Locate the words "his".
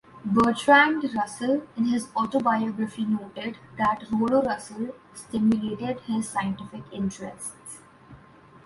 1.85-2.09, 6.07-6.27